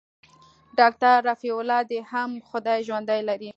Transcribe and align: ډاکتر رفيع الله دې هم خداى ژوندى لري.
ډاکتر 0.79 1.15
رفيع 1.29 1.55
الله 1.61 1.81
دې 1.91 1.99
هم 2.11 2.29
خداى 2.49 2.79
ژوندى 2.87 3.19
لري. 3.29 3.49